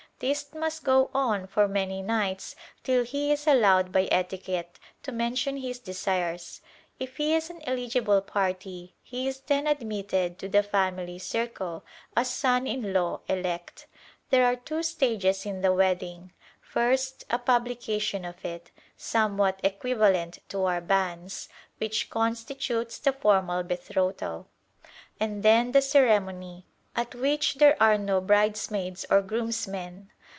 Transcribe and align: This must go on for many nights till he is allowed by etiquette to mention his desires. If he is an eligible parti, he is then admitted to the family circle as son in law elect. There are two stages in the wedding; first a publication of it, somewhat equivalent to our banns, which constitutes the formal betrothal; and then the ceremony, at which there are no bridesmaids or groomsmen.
This 0.21 0.53
must 0.53 0.83
go 0.83 1.09
on 1.15 1.47
for 1.47 1.67
many 1.67 2.03
nights 2.03 2.55
till 2.83 3.03
he 3.03 3.31
is 3.31 3.47
allowed 3.47 3.91
by 3.91 4.07
etiquette 4.11 4.77
to 5.01 5.11
mention 5.11 5.57
his 5.57 5.79
desires. 5.79 6.61
If 6.99 7.17
he 7.17 7.33
is 7.33 7.49
an 7.49 7.59
eligible 7.63 8.21
parti, 8.21 8.93
he 9.01 9.27
is 9.27 9.39
then 9.39 9.65
admitted 9.65 10.37
to 10.37 10.47
the 10.47 10.61
family 10.61 11.17
circle 11.17 11.83
as 12.15 12.29
son 12.29 12.67
in 12.67 12.93
law 12.93 13.21
elect. 13.27 13.87
There 14.29 14.45
are 14.45 14.55
two 14.57 14.83
stages 14.83 15.43
in 15.47 15.61
the 15.61 15.73
wedding; 15.73 16.33
first 16.61 17.23
a 17.31 17.39
publication 17.39 18.23
of 18.23 18.45
it, 18.45 18.69
somewhat 18.95 19.59
equivalent 19.63 20.37
to 20.49 20.65
our 20.65 20.81
banns, 20.81 21.49
which 21.79 22.11
constitutes 22.11 22.99
the 22.99 23.11
formal 23.11 23.63
betrothal; 23.63 24.49
and 25.19 25.41
then 25.41 25.71
the 25.71 25.81
ceremony, 25.81 26.67
at 26.93 27.15
which 27.15 27.55
there 27.55 27.81
are 27.81 27.97
no 27.97 28.19
bridesmaids 28.19 29.05
or 29.09 29.21
groomsmen. 29.21 30.09